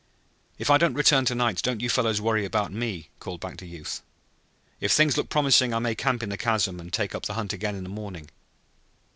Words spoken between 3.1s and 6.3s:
called back the youth. "If things look promising I may camp in